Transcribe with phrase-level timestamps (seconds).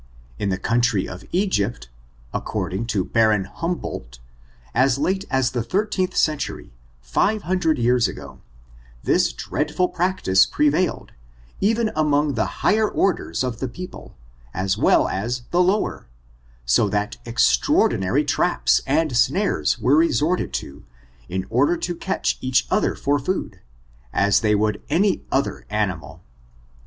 [0.39, 1.87] In the country of Egypt,
[2.33, 4.17] according to Baron Humboldt^
[4.73, 8.41] as late as the thir teenth century, five hundred years ago,
[9.03, 11.11] this dread ful practice prevailed,
[11.59, 14.15] even among the higher orders of the people,
[14.55, 16.07] as well as the lower,
[16.65, 20.83] so that extraordi nary traps and snares were resorted to,
[21.29, 23.59] in order to catch each other for food,
[24.11, 26.23] as they would any other animal.